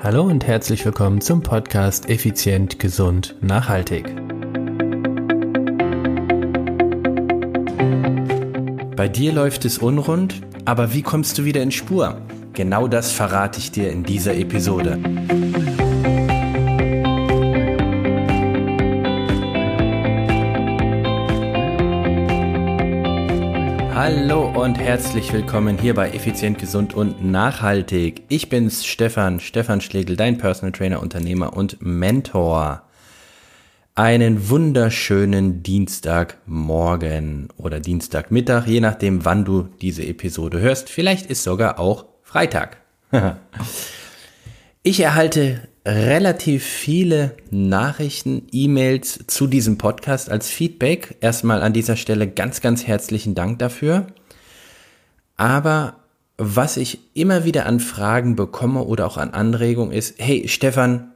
[0.00, 4.04] Hallo und herzlich willkommen zum Podcast Effizient, Gesund, Nachhaltig.
[8.94, 12.22] Bei dir läuft es unrund, aber wie kommst du wieder in Spur?
[12.52, 15.00] Genau das verrate ich dir in dieser Episode.
[24.00, 28.22] Hallo und herzlich willkommen hier bei Effizient, Gesund und Nachhaltig.
[28.28, 32.84] Ich bin's, Stefan, Stefan Schlegel, dein Personal Trainer, Unternehmer und Mentor.
[33.96, 40.90] Einen wunderschönen Dienstagmorgen oder Dienstagmittag, je nachdem, wann du diese Episode hörst.
[40.90, 42.76] Vielleicht ist sogar auch Freitag.
[44.84, 51.16] ich erhalte relativ viele Nachrichten, E-Mails zu diesem Podcast als Feedback.
[51.20, 54.06] Erstmal an dieser Stelle ganz, ganz herzlichen Dank dafür.
[55.36, 55.96] Aber
[56.36, 61.12] was ich immer wieder an Fragen bekomme oder auch an Anregungen ist, hey Stefan,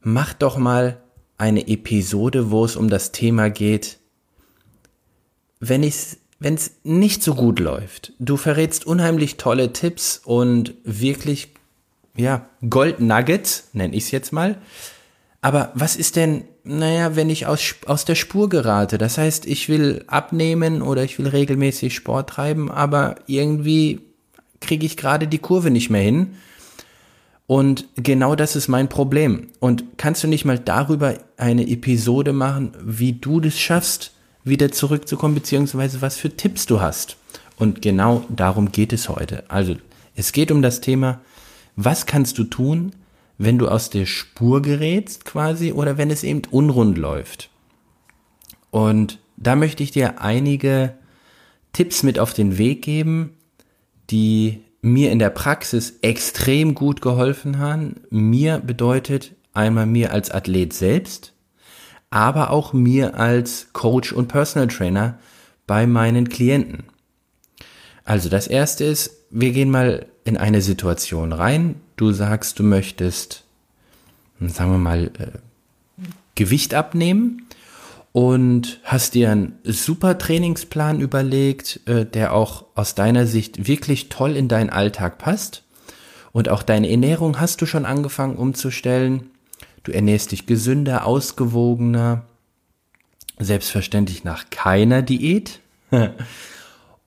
[0.00, 0.98] mach doch mal
[1.38, 3.98] eine Episode, wo es um das Thema geht,
[5.60, 8.12] wenn es wenn es nicht so gut läuft.
[8.18, 11.54] Du verrätst unheimlich tolle Tipps und wirklich
[12.16, 14.56] ja, Gold Nuggets, nenne ich es jetzt mal.
[15.40, 18.98] Aber was ist denn, naja, wenn ich aus, aus der Spur gerate?
[18.98, 24.00] Das heißt, ich will abnehmen oder ich will regelmäßig Sport treiben, aber irgendwie
[24.60, 26.34] kriege ich gerade die Kurve nicht mehr hin.
[27.46, 29.48] Und genau das ist mein Problem.
[29.60, 35.34] Und kannst du nicht mal darüber eine Episode machen, wie du das schaffst, wieder zurückzukommen,
[35.34, 37.16] beziehungsweise was für Tipps du hast?
[37.56, 39.44] Und genau darum geht es heute.
[39.48, 39.76] Also,
[40.16, 41.20] es geht um das Thema
[41.76, 42.92] was kannst du tun,
[43.38, 47.50] wenn du aus der Spur gerätst quasi oder wenn es eben unrund läuft?
[48.70, 50.94] Und da möchte ich dir einige
[51.72, 53.36] Tipps mit auf den Weg geben,
[54.10, 57.96] die mir in der Praxis extrem gut geholfen haben.
[58.08, 61.34] Mir bedeutet einmal mir als Athlet selbst,
[62.08, 65.18] aber auch mir als Coach und Personal Trainer
[65.66, 66.84] bei meinen Klienten.
[68.04, 71.76] Also das erste ist, wir gehen mal in eine Situation rein.
[71.96, 73.44] Du sagst, du möchtest,
[74.40, 76.04] sagen wir mal, äh,
[76.34, 77.46] Gewicht abnehmen
[78.12, 84.36] und hast dir einen super Trainingsplan überlegt, äh, der auch aus deiner Sicht wirklich toll
[84.36, 85.62] in deinen Alltag passt.
[86.32, 89.30] Und auch deine Ernährung hast du schon angefangen umzustellen.
[89.84, 92.24] Du ernährst dich gesünder, ausgewogener,
[93.38, 95.60] selbstverständlich nach keiner Diät.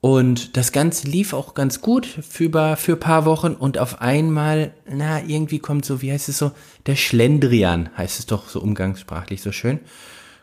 [0.02, 5.22] Und das Ganze lief auch ganz gut für, für paar Wochen und auf einmal, na,
[5.22, 6.52] irgendwie kommt so, wie heißt es so,
[6.86, 9.80] der Schlendrian, heißt es doch so umgangssprachlich so schön,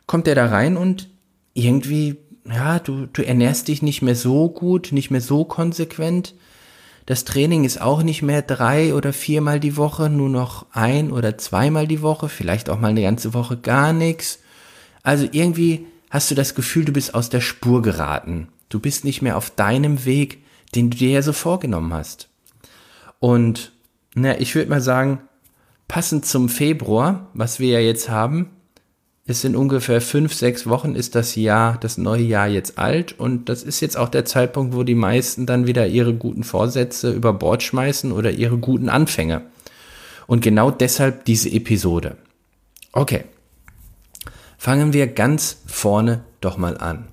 [0.07, 1.09] kommt der da rein und
[1.55, 6.35] irgendwie, ja, du, du ernährst dich nicht mehr so gut, nicht mehr so konsequent.
[7.07, 11.39] Das Training ist auch nicht mehr drei oder viermal die Woche, nur noch ein oder
[11.39, 14.41] zweimal die Woche, vielleicht auch mal eine ganze Woche gar nichts.
[15.03, 18.49] Also irgendwie hast du das Gefühl, du bist aus der Spur geraten.
[18.69, 20.45] Du bist nicht mehr auf deinem Weg,
[20.75, 22.29] den du dir ja so vorgenommen hast.
[23.19, 23.73] Und
[24.15, 25.21] na, ich würde mal sagen,
[25.89, 28.51] passend zum Februar, was wir ja jetzt haben,
[29.27, 33.49] ist in ungefähr fünf, sechs Wochen ist das Jahr, das neue Jahr jetzt alt und
[33.49, 37.33] das ist jetzt auch der Zeitpunkt, wo die meisten dann wieder ihre guten Vorsätze über
[37.33, 39.43] Bord schmeißen oder ihre guten Anfänge.
[40.29, 42.17] Und genau deshalb diese Episode.
[42.93, 43.25] Okay.
[44.59, 47.09] Fangen wir ganz vorne doch mal an.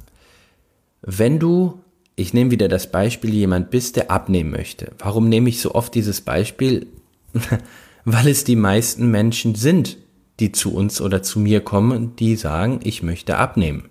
[1.05, 1.81] Wenn du,
[2.15, 4.93] ich nehme wieder das Beispiel, jemand bist, der abnehmen möchte.
[4.99, 6.87] Warum nehme ich so oft dieses Beispiel?
[8.05, 9.97] Weil es die meisten Menschen sind,
[10.39, 13.89] die zu uns oder zu mir kommen, die sagen, ich möchte abnehmen.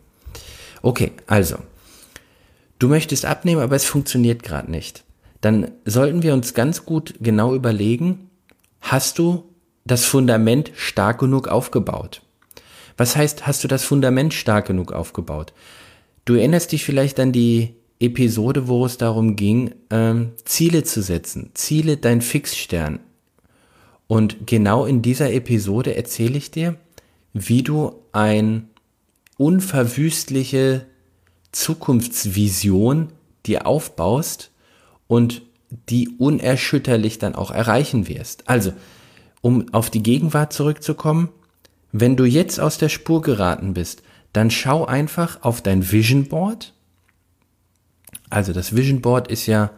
[0.80, 1.56] Okay, also,
[2.78, 5.04] du möchtest abnehmen, aber es funktioniert gerade nicht.
[5.42, 8.30] Dann sollten wir uns ganz gut genau überlegen,
[8.80, 9.44] hast du
[9.84, 12.22] das Fundament stark genug aufgebaut?
[12.96, 15.52] Was heißt, hast du das Fundament stark genug aufgebaut?
[16.25, 21.50] Du erinnerst dich vielleicht an die Episode, wo es darum ging, ähm, Ziele zu setzen.
[21.55, 23.00] Ziele dein Fixstern.
[24.06, 26.77] Und genau in dieser Episode erzähle ich dir,
[27.33, 28.69] wie du ein
[29.39, 30.86] unverwüstliche
[31.53, 33.13] Zukunftsvision
[33.47, 34.51] dir aufbaust
[35.07, 35.42] und
[35.89, 38.48] die unerschütterlich dann auch erreichen wirst.
[38.48, 38.72] Also,
[39.41, 41.30] um auf die Gegenwart zurückzukommen,
[41.91, 46.74] wenn du jetzt aus der Spur geraten bist, dann schau einfach auf dein Vision Board.
[48.30, 49.70] Also das Vision Board ist ja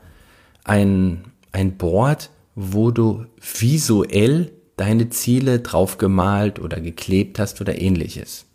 [0.62, 8.46] ein, ein Board, wo du visuell deine Ziele drauf gemalt oder geklebt hast oder ähnliches.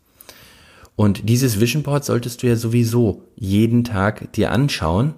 [0.96, 5.14] Und dieses Vision Board solltest du ja sowieso jeden Tag dir anschauen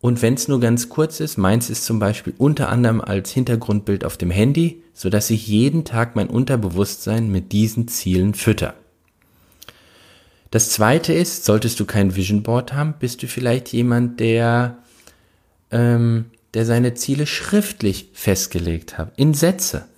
[0.00, 4.04] Und wenn es nur ganz kurz ist, meins ist zum Beispiel unter anderem als Hintergrundbild
[4.04, 8.74] auf dem Handy, so dass ich jeden Tag mein Unterbewusstsein mit diesen Zielen fütter.
[10.54, 14.78] Das zweite ist, solltest du kein Vision Board haben, bist du vielleicht jemand, der,
[15.72, 19.88] ähm, der seine Ziele schriftlich festgelegt hat, in Sätze.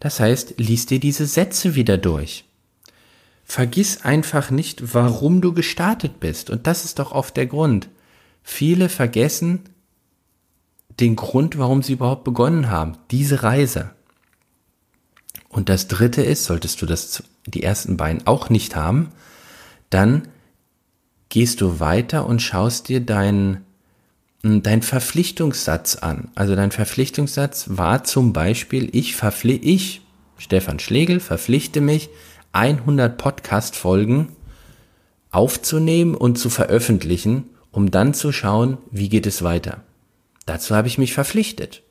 [0.00, 2.46] Das heißt, lies dir diese Sätze wieder durch.
[3.44, 6.48] Vergiss einfach nicht, warum du gestartet bist.
[6.48, 7.90] Und das ist doch oft der Grund.
[8.42, 9.64] Viele vergessen
[10.98, 12.96] den Grund, warum sie überhaupt begonnen haben.
[13.10, 13.90] Diese Reise.
[15.50, 19.10] Und das dritte ist, solltest du das, die ersten beiden auch nicht haben,
[19.90, 20.28] dann
[21.28, 23.66] gehst du weiter und schaust dir deinen
[24.42, 26.28] dein Verpflichtungssatz an.
[26.34, 30.02] Also dein Verpflichtungssatz war zum Beispiel, ich verpflichte, ich,
[30.38, 32.10] Stefan Schlegel, verpflichte mich,
[32.52, 34.28] 100 Podcast-Folgen
[35.30, 39.82] aufzunehmen und zu veröffentlichen, um dann zu schauen, wie geht es weiter.
[40.46, 41.82] Dazu habe ich mich verpflichtet.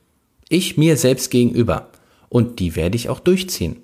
[0.50, 1.90] Ich mir selbst gegenüber.
[2.30, 3.78] Und die werde ich auch durchziehen.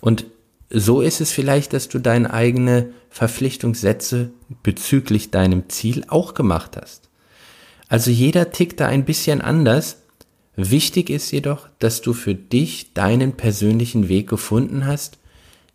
[0.00, 0.26] Und
[0.70, 4.30] so ist es vielleicht, dass du deine eigene Verpflichtungssätze
[4.62, 7.08] bezüglich deinem Ziel auch gemacht hast.
[7.88, 10.02] Also jeder tickt da ein bisschen anders.
[10.56, 15.18] Wichtig ist jedoch, dass du für dich deinen persönlichen Weg gefunden hast,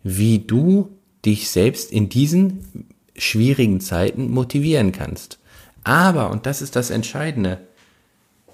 [0.04, 2.86] wie du dich selbst in diesen
[3.16, 5.38] schwierigen Zeiten motivieren kannst.
[5.82, 7.60] Aber, und das ist das Entscheidende,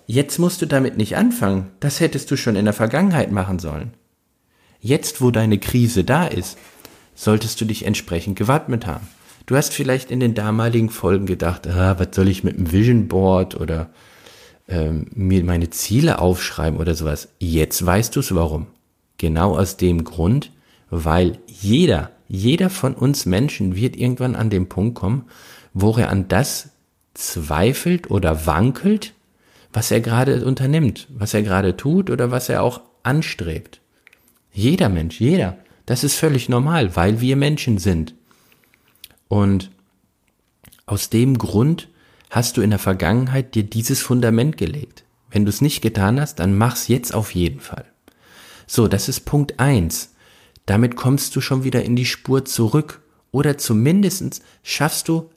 [0.06, 1.70] jetzt musst du damit nicht anfangen.
[1.80, 3.92] Das hättest du schon in der Vergangenheit machen sollen.
[4.80, 6.58] Jetzt, wo deine Krise da ist,
[7.14, 9.06] solltest du dich entsprechend gewappnet haben.
[9.46, 13.08] Du hast vielleicht in den damaligen Folgen gedacht, ah, was soll ich mit dem Vision
[13.08, 13.90] Board oder
[14.68, 17.28] ähm, mir meine Ziele aufschreiben oder sowas.
[17.38, 18.68] Jetzt weißt du es warum.
[19.18, 20.52] Genau aus dem Grund,
[20.88, 25.24] weil jeder, jeder von uns Menschen wird irgendwann an den Punkt kommen,
[25.74, 26.70] wo er an das
[27.14, 29.14] zweifelt oder wankelt,
[29.72, 33.80] was er gerade unternimmt, was er gerade tut oder was er auch anstrebt.
[34.52, 35.58] Jeder Mensch, jeder.
[35.86, 38.14] Das ist völlig normal, weil wir Menschen sind.
[39.28, 39.70] Und
[40.86, 41.88] aus dem Grund
[42.30, 45.04] hast du in der Vergangenheit dir dieses Fundament gelegt.
[45.30, 47.84] Wenn du es nicht getan hast, dann mach's jetzt auf jeden Fall.
[48.66, 50.14] So, das ist Punkt eins.
[50.66, 53.02] Damit kommst du schon wieder in die Spur zurück.
[53.32, 55.30] Oder zumindestens schaffst du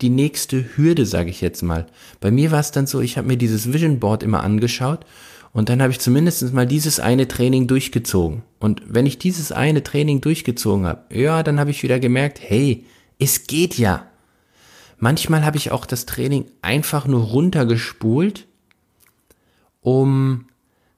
[0.00, 1.86] die nächste Hürde, sage ich jetzt mal.
[2.20, 5.04] Bei mir war es dann so, ich habe mir dieses Vision Board immer angeschaut
[5.52, 8.42] und dann habe ich zumindest mal dieses eine Training durchgezogen.
[8.60, 12.84] Und wenn ich dieses eine Training durchgezogen habe, ja, dann habe ich wieder gemerkt, hey,
[13.18, 14.06] es geht ja.
[14.98, 18.46] Manchmal habe ich auch das Training einfach nur runtergespult,
[19.80, 20.46] um,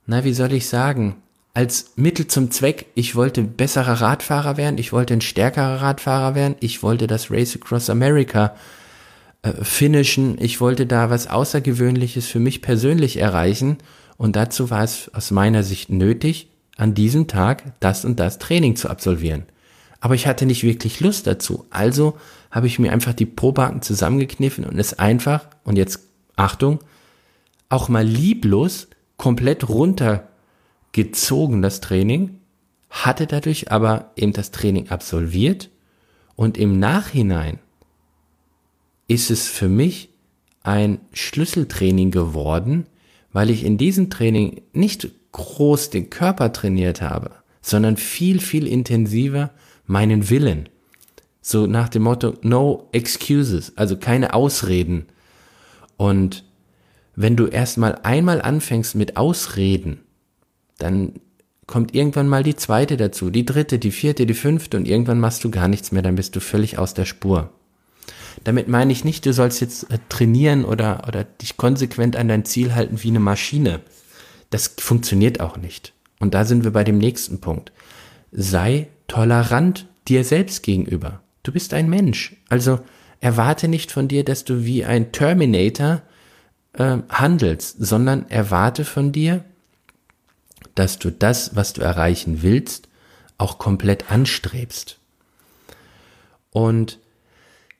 [0.06, 1.16] na, wie soll ich sagen,
[1.54, 6.56] als Mittel zum Zweck, ich wollte besserer Radfahrer werden, ich wollte ein stärkerer Radfahrer werden,
[6.60, 8.56] ich wollte das Race Across America
[9.42, 13.78] äh, finishen, ich wollte da was Außergewöhnliches für mich persönlich erreichen
[14.22, 18.76] und dazu war es aus meiner Sicht nötig, an diesem Tag das und das Training
[18.76, 19.46] zu absolvieren.
[19.98, 22.16] Aber ich hatte nicht wirklich Lust dazu, also
[22.48, 26.78] habe ich mir einfach die Probaken zusammengekniffen und es einfach, und jetzt Achtung,
[27.68, 28.86] auch mal lieblos
[29.16, 30.28] komplett runter
[30.92, 32.38] gezogen, das Training,
[32.90, 35.68] hatte dadurch aber eben das Training absolviert
[36.36, 37.58] und im Nachhinein
[39.08, 40.10] ist es für mich
[40.62, 42.86] ein Schlüsseltraining geworden,
[43.32, 47.30] weil ich in diesem Training nicht groß den Körper trainiert habe,
[47.60, 49.50] sondern viel, viel intensiver
[49.86, 50.68] meinen Willen.
[51.40, 55.06] So nach dem Motto, no excuses, also keine Ausreden.
[55.96, 56.44] Und
[57.16, 60.00] wenn du erstmal einmal anfängst mit Ausreden,
[60.78, 61.14] dann
[61.66, 65.44] kommt irgendwann mal die zweite dazu, die dritte, die vierte, die fünfte und irgendwann machst
[65.44, 67.50] du gar nichts mehr, dann bist du völlig aus der Spur.
[68.44, 72.44] Damit meine ich nicht, du sollst jetzt äh, trainieren oder, oder dich konsequent an dein
[72.44, 73.80] Ziel halten wie eine Maschine.
[74.50, 75.92] Das funktioniert auch nicht.
[76.18, 77.72] Und da sind wir bei dem nächsten Punkt.
[78.30, 81.20] Sei tolerant dir selbst gegenüber.
[81.42, 82.36] Du bist ein Mensch.
[82.48, 82.80] Also
[83.20, 86.02] erwarte nicht von dir, dass du wie ein Terminator
[86.74, 89.44] äh, handelst, sondern erwarte von dir,
[90.74, 92.88] dass du das, was du erreichen willst,
[93.38, 94.98] auch komplett anstrebst.
[96.50, 96.98] Und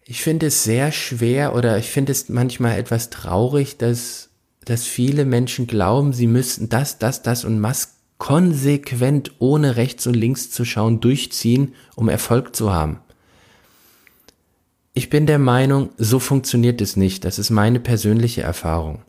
[0.04, 4.30] ich finde es sehr schwer oder ich finde es manchmal etwas traurig, dass,
[4.64, 10.14] dass viele Menschen glauben, sie müssten das, das, das und was konsequent ohne rechts und
[10.14, 13.00] links zu schauen durchziehen, um Erfolg zu haben.
[14.94, 17.25] Ich bin der Meinung, so funktioniert es nicht.
[17.25, 19.02] Das ist meine persönliche Erfahrung.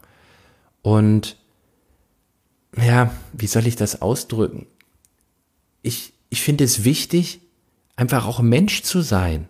[0.82, 1.38] Und
[2.76, 4.66] ja, wie soll ich das ausdrücken?
[5.82, 7.42] Ich, ich finde es wichtig,
[7.96, 9.48] einfach auch Mensch zu sein.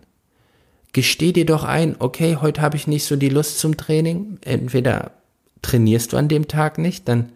[0.94, 4.38] Gesteh dir doch ein, okay, heute habe ich nicht so die Lust zum Training.
[4.42, 5.10] Entweder
[5.60, 7.32] trainierst du an dem Tag nicht, dann,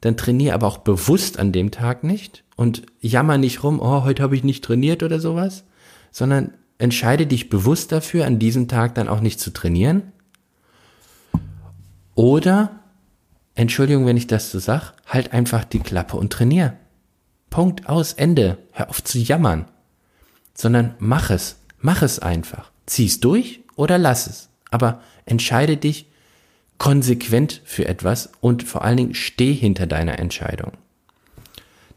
[0.00, 4.22] dann trainier aber auch bewusst an dem Tag nicht und jammer nicht rum, oh, heute
[4.22, 5.64] habe ich nicht trainiert oder sowas,
[6.10, 10.12] sondern entscheide dich bewusst dafür, an diesem Tag dann auch nicht zu trainieren.
[12.14, 12.80] Oder,
[13.54, 16.76] Entschuldigung, wenn ich das so sag, halt einfach die Klappe und trainier.
[17.50, 18.58] Punkt, aus, Ende.
[18.72, 19.66] Hör auf zu jammern.
[20.54, 21.56] Sondern mach es.
[21.80, 22.69] Mach es einfach.
[22.90, 24.48] Zieh's durch oder lass es.
[24.70, 26.06] Aber entscheide dich
[26.76, 30.72] konsequent für etwas und vor allen Dingen steh hinter deiner Entscheidung.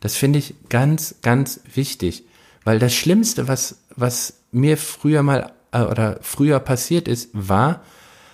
[0.02, 2.26] Das finde ich ganz, ganz wichtig,
[2.64, 7.82] weil das Schlimmste, was, was mir früher mal äh, oder früher passiert ist, war,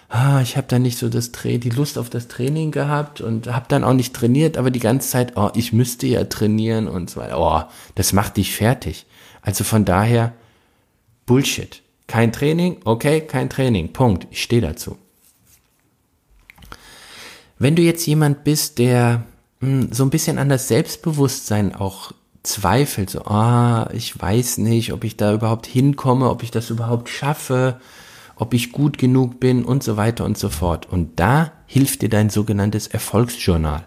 [0.09, 3.47] ah, ich habe dann nicht so das Tra die Lust auf das Training gehabt und
[3.47, 7.09] habe dann auch nicht trainiert, aber die ganze Zeit, oh, ich müsste ja trainieren und
[7.09, 7.39] so weiter.
[7.39, 7.63] Oh,
[7.95, 9.05] das macht dich fertig.
[9.41, 10.33] Also von daher
[11.25, 11.83] Bullshit.
[12.09, 13.93] Kein Training, okay, kein Training.
[13.93, 14.25] Punkt.
[14.31, 14.97] Ich stehe dazu.
[17.59, 19.25] Wenn du jetzt jemand bist, der
[19.59, 22.11] mh, hm, so ein bisschen an das Selbstbewusstsein auch
[22.41, 27.09] zweifelt, so, ah, ich weiß nicht, ob ich da überhaupt hinkomme, ob ich das überhaupt
[27.09, 27.79] schaffe,
[28.35, 30.87] ob ich gut genug bin und so weiter und so fort.
[30.89, 33.85] Und da hilft dir dein sogenanntes Erfolgsjournal.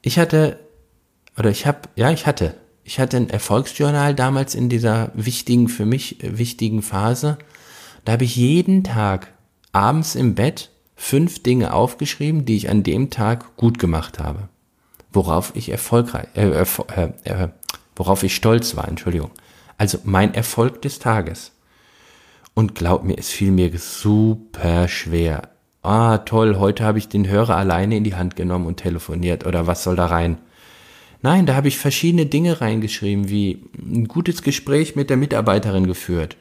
[0.00, 0.60] Ich hatte,
[1.36, 2.54] oder ich habe, ja, ich hatte,
[2.86, 7.36] ich hatte ein Erfolgsjournal damals in dieser wichtigen, für mich äh, wichtigen Phase.
[8.04, 9.32] Da habe ich jeden Tag
[9.72, 14.48] abends im Bett fünf Dinge aufgeschrieben, die ich an dem Tag gut gemacht habe.
[15.12, 17.48] Worauf ich erfolgreich, äh, äh, äh,
[17.96, 19.32] worauf ich stolz war, Entschuldigung.
[19.78, 21.50] Also mein Erfolg des Tages.
[22.54, 25.50] Und glaub mir, es fiel mir super schwer.
[25.82, 29.66] Ah, toll, heute habe ich den Hörer alleine in die Hand genommen und telefoniert oder
[29.66, 30.38] was soll da rein?
[31.22, 36.36] Nein, da habe ich verschiedene Dinge reingeschrieben, wie ein gutes Gespräch mit der Mitarbeiterin geführt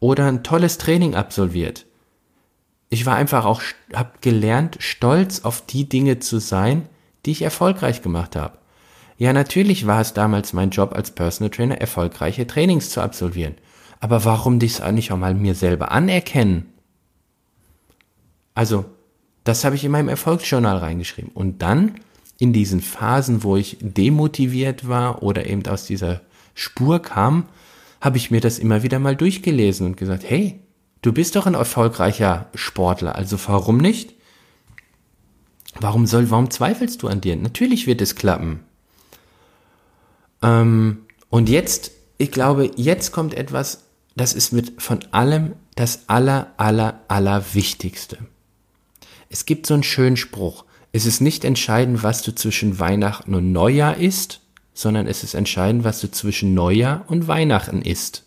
[0.00, 1.86] oder ein tolles Training absolviert.
[2.88, 3.62] Ich war einfach auch,
[3.94, 6.88] habe gelernt, stolz auf die Dinge zu sein,
[7.24, 8.58] die ich erfolgreich gemacht habe.
[9.16, 13.54] Ja, natürlich war es damals mein Job als Personal Trainer, erfolgreiche Trainings zu absolvieren.
[14.00, 16.72] Aber warum dies nicht auch mal mir selber anerkennen?
[18.54, 18.84] Also,
[19.44, 21.30] das habe ich in meinem Erfolgsjournal reingeschrieben.
[21.32, 21.94] Und dann
[22.42, 26.22] in diesen Phasen, wo ich demotiviert war oder eben aus dieser
[26.56, 27.46] Spur kam,
[28.00, 30.58] habe ich mir das immer wieder mal durchgelesen und gesagt, hey,
[31.02, 34.14] du bist doch ein erfolgreicher Sportler, also warum nicht?
[35.78, 37.36] Warum soll, warum zweifelst du an dir?
[37.36, 38.64] Natürlich wird es klappen.
[40.42, 43.84] Ähm, und jetzt, ich glaube, jetzt kommt etwas,
[44.16, 48.18] das ist mit von allem das aller, aller, aller Wichtigste.
[49.30, 50.64] Es gibt so einen schönen Spruch.
[50.92, 54.40] Es ist nicht entscheidend, was du zwischen Weihnachten und Neujahr isst,
[54.74, 58.24] sondern es ist entscheidend, was du zwischen Neujahr und Weihnachten isst.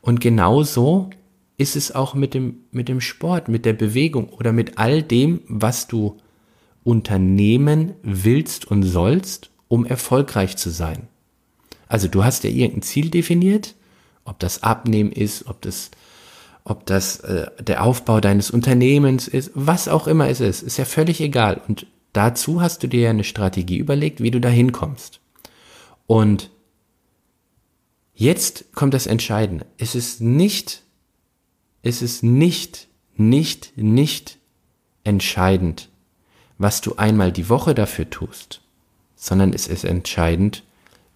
[0.00, 1.10] Und genauso
[1.58, 5.40] ist es auch mit dem, mit dem Sport, mit der Bewegung oder mit all dem,
[5.46, 6.16] was du
[6.84, 11.06] unternehmen willst und sollst, um erfolgreich zu sein.
[11.86, 13.74] Also du hast ja irgendein Ziel definiert
[14.24, 15.90] ob das Abnehmen ist, ob das,
[16.64, 20.84] ob das äh, der Aufbau deines Unternehmens ist, was auch immer es ist, ist ja
[20.84, 21.60] völlig egal.
[21.66, 25.20] Und dazu hast du dir ja eine Strategie überlegt, wie du da hinkommst.
[26.06, 26.50] Und
[28.14, 29.66] jetzt kommt das Entscheidende.
[29.78, 30.82] Es ist nicht,
[31.82, 34.38] es ist nicht, nicht, nicht
[35.04, 35.88] entscheidend,
[36.58, 38.60] was du einmal die Woche dafür tust,
[39.16, 40.62] sondern es ist entscheidend,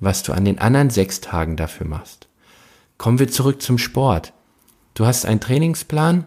[0.01, 2.27] was du an den anderen sechs Tagen dafür machst.
[2.99, 4.33] Kommen wir zurück zum Sport.
[4.97, 6.25] Du hast einen Trainingsplan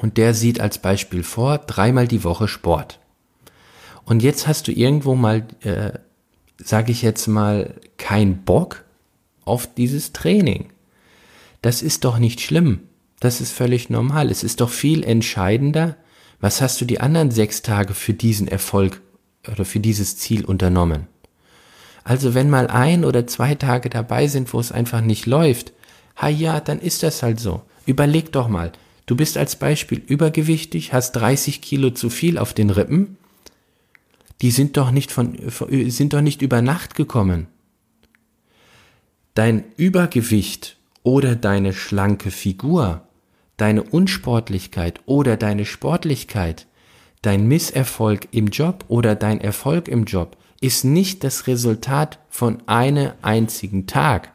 [0.00, 3.00] und der sieht als Beispiel vor, dreimal die Woche Sport.
[4.04, 5.98] Und jetzt hast du irgendwo mal, äh,
[6.56, 8.84] sage ich jetzt mal, kein Bock
[9.44, 10.70] auf dieses Training.
[11.62, 12.82] Das ist doch nicht schlimm.
[13.18, 14.30] Das ist völlig normal.
[14.30, 15.96] Es ist doch viel entscheidender,
[16.40, 19.00] was hast du die anderen sechs Tage für diesen Erfolg
[19.50, 21.08] oder für dieses Ziel unternommen.
[22.04, 25.72] Also wenn mal ein oder zwei Tage dabei sind, wo es einfach nicht läuft,
[26.16, 27.62] ha ja, dann ist das halt so.
[27.86, 28.72] Überleg doch mal,
[29.06, 33.16] du bist als Beispiel übergewichtig, hast 30 Kilo zu viel auf den Rippen,
[34.40, 35.36] die sind doch nicht von,
[35.86, 37.46] sind doch nicht über Nacht gekommen.
[39.34, 43.06] Dein Übergewicht oder deine schlanke Figur,
[43.56, 46.66] deine Unsportlichkeit oder deine Sportlichkeit,
[47.22, 53.12] dein Misserfolg im Job oder dein Erfolg im Job ist nicht das Resultat von einem
[53.20, 54.32] einzigen Tag.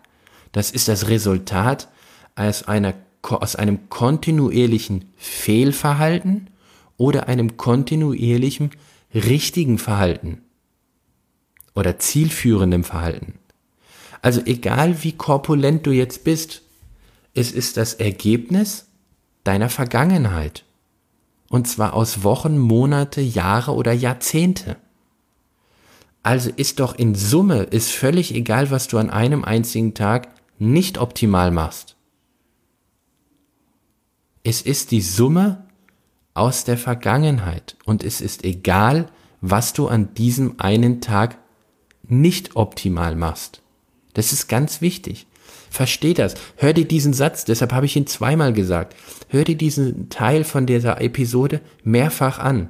[0.57, 1.87] Das ist das Resultat
[2.33, 6.49] aus, einer, aus einem kontinuierlichen Fehlverhalten
[6.97, 8.71] oder einem kontinuierlichen
[9.13, 10.41] richtigen Verhalten
[11.75, 13.37] oder zielführendem Verhalten.
[14.23, 16.63] Also egal wie korpulent du jetzt bist,
[17.35, 18.87] es ist das Ergebnis
[19.43, 20.63] deiner Vergangenheit.
[21.49, 24.77] Und zwar aus Wochen, Monate, Jahre oder Jahrzehnte.
[26.23, 30.97] Also ist doch in Summe, ist völlig egal, was du an einem einzigen Tag nicht
[30.97, 31.95] optimal machst.
[34.43, 35.65] Es ist die Summe
[36.33, 39.07] aus der Vergangenheit und es ist egal,
[39.41, 41.37] was du an diesem einen Tag
[42.07, 43.61] nicht optimal machst.
[44.13, 45.27] Das ist ganz wichtig.
[45.69, 46.35] Versteh das.
[46.55, 48.95] Hör dir diesen Satz, deshalb habe ich ihn zweimal gesagt.
[49.27, 52.69] Hör dir diesen Teil von dieser Episode mehrfach an.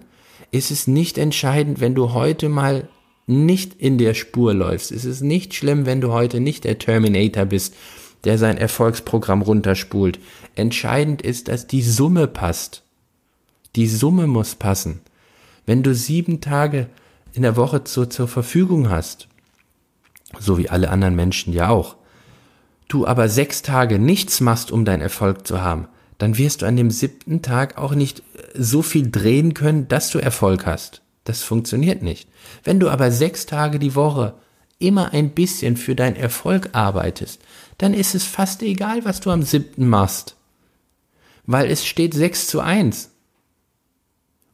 [0.51, 2.89] Es ist nicht entscheidend, wenn du heute mal
[3.27, 4.91] nicht in der Spur läufst.
[4.91, 7.75] Es ist nicht schlimm, wenn du heute nicht der Terminator bist,
[8.23, 10.19] der sein Erfolgsprogramm runterspult.
[10.55, 12.83] Entscheidend ist, dass die Summe passt.
[13.75, 15.01] Die Summe muss passen.
[15.65, 16.87] Wenn du sieben Tage
[17.33, 19.27] in der Woche zu, zur Verfügung hast,
[20.39, 21.97] so wie alle anderen Menschen ja auch,
[22.87, 26.77] du aber sechs Tage nichts machst, um deinen Erfolg zu haben, dann wirst du an
[26.77, 28.23] dem siebten Tag auch nicht
[28.55, 31.01] so viel drehen können, dass du Erfolg hast.
[31.27, 32.29] Das funktioniert nicht.
[32.63, 34.35] Wenn du aber sechs Tage die Woche
[34.79, 37.41] immer ein bisschen für deinen Erfolg arbeitest,
[37.77, 40.37] dann ist es fast egal, was du am siebten machst.
[41.45, 43.11] Weil es steht sechs zu eins.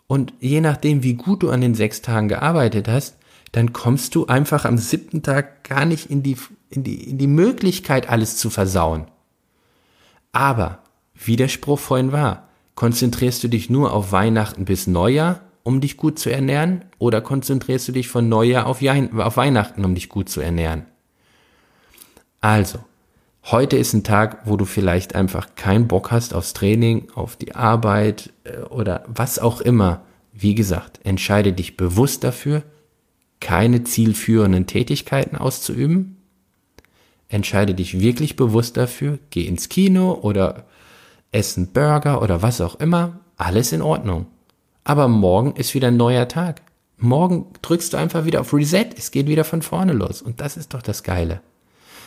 [0.08, 3.18] Und je nachdem, wie gut du an den sechs Tagen gearbeitet hast,
[3.52, 6.38] dann kommst du einfach am siebten Tag gar nicht in die,
[6.72, 9.06] in die, in die Möglichkeit, alles zu versauen.
[10.32, 10.80] Aber,
[11.14, 15.98] wie der Spruch vorhin war, konzentrierst du dich nur auf Weihnachten bis Neujahr um dich
[15.98, 16.86] gut zu ernähren?
[17.00, 20.86] Oder konzentrierst du dich von Neujahr auf, auf Weihnachten, um dich gut zu ernähren?
[22.42, 22.80] Also,
[23.46, 27.56] heute ist ein Tag, wo du vielleicht einfach keinen Bock hast aufs Training, auf die
[27.56, 30.02] Arbeit äh, oder was auch immer.
[30.34, 32.64] Wie gesagt, entscheide dich bewusst dafür,
[33.40, 36.18] keine zielführenden Tätigkeiten auszuüben.
[37.30, 40.66] Entscheide dich wirklich bewusst dafür, geh ins Kino oder
[41.32, 43.20] essen Burger oder was auch immer.
[43.38, 44.28] Alles in Ordnung.
[44.84, 46.62] Aber morgen ist wieder ein neuer Tag.
[46.98, 48.90] Morgen drückst du einfach wieder auf Reset.
[48.98, 50.22] Es geht wieder von vorne los.
[50.22, 51.42] Und das ist doch das Geile.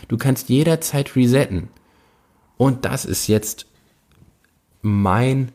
[0.08, 1.68] Du kannst jederzeit resetten.
[2.56, 3.66] Und das ist jetzt
[4.82, 5.52] mein,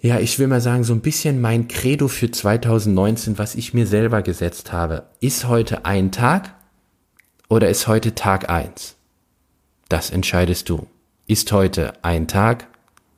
[0.00, 3.86] ja, ich will mal sagen, so ein bisschen mein Credo für 2019, was ich mir
[3.86, 5.06] selber gesetzt habe.
[5.20, 6.54] Ist heute ein Tag
[7.48, 8.96] oder ist heute Tag eins?
[9.88, 10.86] Das entscheidest du.
[11.26, 12.68] Ist heute ein Tag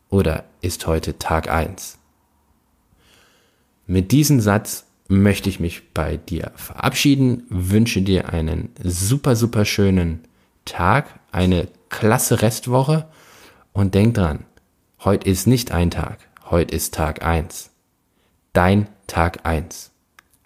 [0.09, 1.99] oder ist heute Tag eins?
[3.87, 10.21] Mit diesem Satz möchte ich mich bei dir verabschieden, wünsche dir einen super, super schönen
[10.65, 13.07] Tag, eine klasse Restwoche
[13.73, 14.45] und denk dran,
[15.01, 16.19] heute ist nicht ein Tag,
[16.51, 17.71] heute ist Tag eins.
[18.53, 19.91] Dein Tag eins.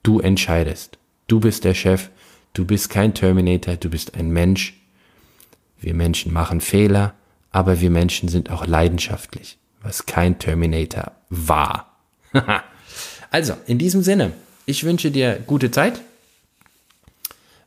[0.02, 0.98] Du entscheidest.
[1.26, 2.10] Du bist der Chef,
[2.52, 4.80] du bist kein Terminator, du bist ein Mensch.
[5.78, 7.14] Wir Menschen machen Fehler,
[7.50, 11.96] aber wir Menschen sind auch leidenschaftlich, was kein Terminator war.
[13.36, 14.32] Also, in diesem Sinne,
[14.64, 16.00] ich wünsche dir gute Zeit.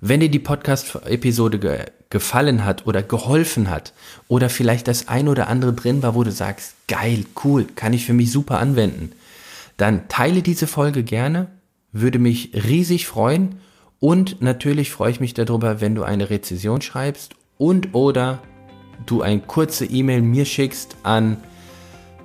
[0.02, 3.94] Wenn dir die Podcast-Episode ge gefallen hat oder geholfen hat
[4.28, 8.08] oder vielleicht das ein oder andere drin war, wo du sagst, geil, cool, kann ich
[8.08, 9.12] für mich super anwenden,
[9.78, 11.52] dann teile diese Folge gerne,
[11.92, 13.60] würde mich riesig freuen
[14.00, 18.42] und natürlich freue ich mich darüber, wenn du eine Rezession schreibst und oder
[19.06, 21.38] du ein kurze E-Mail mir schickst an